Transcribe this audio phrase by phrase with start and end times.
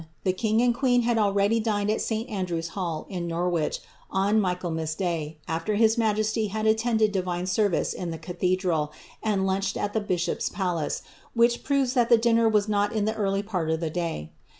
[0.23, 2.27] The king and queen had already dined at St.
[2.27, 8.09] Andrew's hall, in Norwich, on Mir.liaelmas day, after his majesty had attended divine serrice in
[8.09, 8.89] the r.'itlicdral,
[9.21, 11.03] and lunched at the bishop's palace,
[11.35, 14.31] which proves that the dinner waM not in the early part of the day.